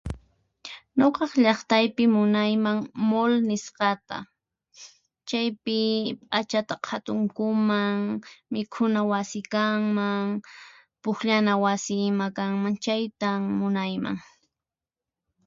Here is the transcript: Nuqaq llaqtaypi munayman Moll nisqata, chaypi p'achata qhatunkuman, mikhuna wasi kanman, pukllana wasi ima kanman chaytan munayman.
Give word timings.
Nuqaq 0.97 1.31
llaqtaypi 1.43 2.03
munayman 2.15 2.77
Moll 3.09 3.33
nisqata, 3.49 4.17
chaypi 5.27 5.79
p'achata 6.29 6.75
qhatunkuman, 6.85 7.95
mikhuna 8.53 9.01
wasi 9.11 9.39
kanman, 9.53 10.25
pukllana 11.01 11.53
wasi 11.63 11.93
ima 12.09 12.27
kanman 12.37 12.75
chaytan 12.83 13.39
munayman. 13.59 14.17